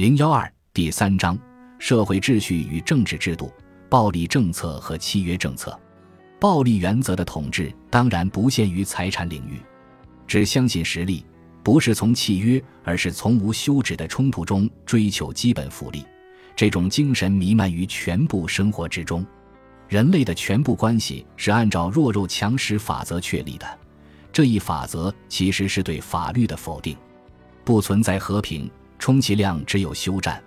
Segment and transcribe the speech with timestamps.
[0.00, 1.38] 零幺二第三章：
[1.78, 3.52] 社会秩序与政治制度、
[3.90, 5.78] 暴力政策和契约政策。
[6.40, 9.60] 暴力原则的统治当然不限于财产领域，
[10.26, 11.26] 只相信实力，
[11.62, 16.02] 不是从契约，而是从无休止的冲突中追求基本福利。
[16.56, 19.22] 这种精神弥漫于全部生活之中。
[19.86, 23.78] 人类的全部关系是按照弱肉强食法则确立的，
[24.32, 26.96] 这一法则其实是对法律的否定，
[27.66, 28.70] 不存在和平。
[29.00, 30.40] 充其量只有休战。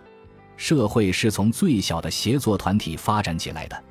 [0.55, 3.83] 社会是从最小的协作团体发展起来的，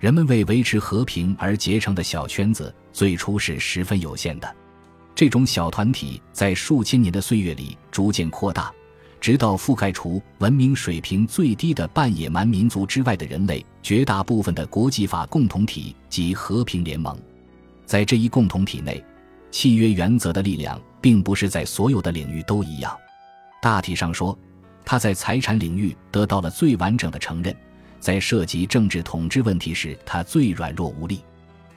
[0.00, 4.56] 人们为维持和平而结成的小圈子，最初是十分有限的。
[5.14, 8.72] 这种小团体在数千年的岁月里逐渐扩大，
[9.20, 17.16] 直到覆盖除文明水平最低的半野蛮民族之外的人类绝大部分的国际法共同体及和平联盟。
[17.86, 19.02] 在这一共同体内，
[19.50, 22.96] 契约原则的力量并不是在所有的领域都一样。
[23.60, 24.36] 大体上说，
[24.84, 27.54] 他在财产领域得到了最完整的承认，
[28.00, 31.20] 在涉及政治统治问题时，他最软弱无力。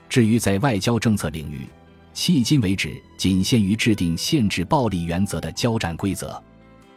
[0.08, 1.68] 至于在外交政策领域，
[2.14, 6.42] 迄今为止仅限于制定限制暴力原则的交战规则。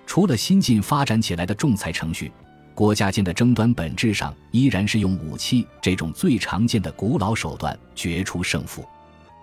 [0.06, 2.32] 除了新近发展起来的仲裁程序，
[2.74, 8.88] 国家间的争端本质上依然是用武器这种最常见的古老手段决出胜负。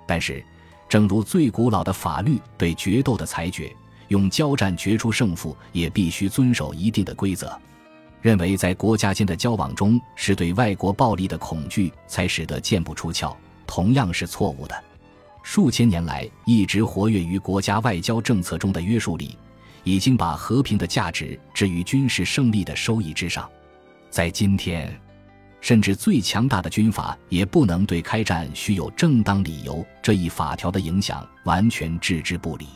[0.06, 0.42] 但是，
[0.88, 3.70] 正如最古老的法律对决斗的裁决。
[4.08, 7.58] 用交战决出胜负，也必须遵守一定的规则。
[8.20, 14.84] 认为在国家间的交往中是对外国暴力的恐惧才使得剑不出鞘，同样是错误的。
[15.42, 19.36] 数千年来一直活跃于国家外交政策中的约束力，
[19.82, 23.46] 已经把和平的价值置于军事胜利的收益之上。
[24.08, 24.98] 在今天，
[25.60, 32.66] 甚至最强大的军阀也不能对开战需有正当理由这一法条的影响完全置之不理。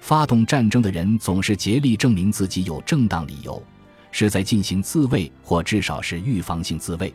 [0.00, 3.62] 发动战争的人总是竭力证明自己有正当理由，
[4.10, 7.12] 是在进行自卫或至少是预防性自卫，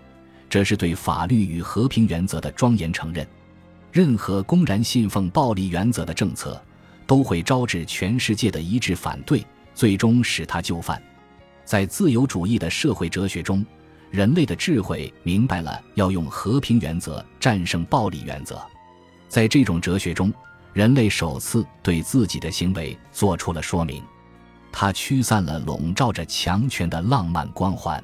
[0.47, 3.27] 这是对法律与和平原则的庄严承认。
[3.91, 6.61] 任何公然信奉暴力原则的政策，
[7.07, 11.01] 都会招致全世界的一致反对，最终使他就范。
[11.65, 13.65] 在自由主义的社会哲学中，
[14.11, 18.61] 人类的智慧明白了要用和平原则战胜暴力原则。
[19.27, 20.31] 在这种哲学中。
[20.75, 24.03] 人类首次对自己的行为做出了说明，
[24.73, 28.03] 他驱散了笼罩着强权的浪漫光环。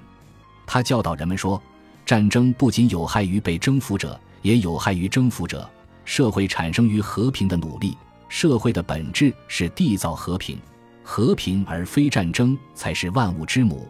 [0.66, 1.62] 他教导人们说，
[2.06, 5.70] 战争不仅有害于被征服者，也有害于征服者。
[6.06, 7.98] 社会产生于和平的努力，
[8.30, 10.58] 社会的本质是缔造和平，
[11.04, 13.86] 和平而非战争才是万物之母。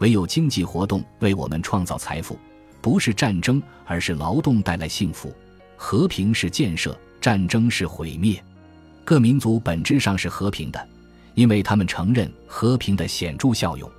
[0.00, 2.38] 唯有经济活动为我们创造财富，
[2.82, 5.34] 不是战争，而是劳动带来幸福。
[5.74, 6.94] 和平是建设。
[7.20, 8.42] 战争是毁灭，
[9.04, 10.88] 各民族本质上是和平的，
[11.34, 13.90] 因为他们承认和平的显著效用。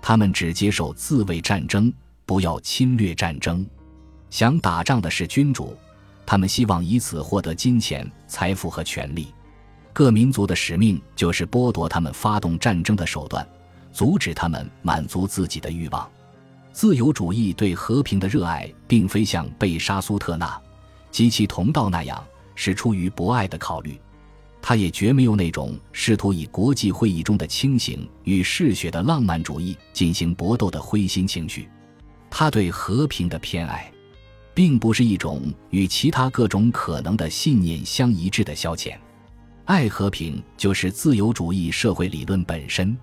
[0.00, 1.92] 他们只接受自卫战争，
[2.26, 3.64] 不要侵略战争。
[4.30, 5.76] 想打仗的是君主，
[6.24, 9.28] 他们希望以此获得金钱、财富和权力。
[9.92, 13.46] 各民族的使命就是剥夺他们发动战争的手段，
[13.92, 16.10] 阻止他们满足自己的欲望。
[16.72, 20.58] 自由主义对和平的热爱，并非像贝沙苏特纳
[21.10, 22.24] 及其同道那样。
[22.54, 23.98] 是出于博爱的考虑，
[24.60, 31.68] 他也绝没有那种试图以国际会议中的清醒与嗜血的浪漫主义进行搏斗的灰心情绪。
[32.30, 33.90] 他对和平的偏爱，
[34.54, 38.96] 并不是一种与其他各种可能的信念相一致的消遣。
[39.64, 42.96] 爱和平就是自由主义社会理论本身。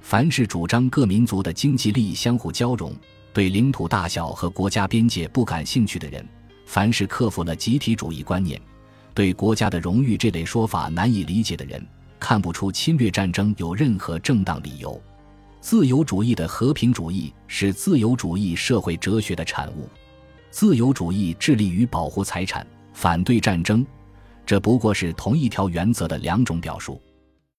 [0.00, 2.94] 凡是主张各民族的经济利益相互交融、
[3.32, 6.28] 对领土大小和国家边界不感兴趣的人，
[6.66, 8.60] 凡是克服了集体主义观念。
[9.14, 11.86] 对国家的荣誉这类说法难以理解的人，
[12.18, 15.00] 看不出侵略战争有任何正当理由。
[15.60, 19.88] 自由主义的和平主义是自由主义社会哲学的产物。
[20.50, 23.86] 自由主义致力于保护财产，反对战争，
[24.44, 27.00] 这不过是同一条原则的两种表述。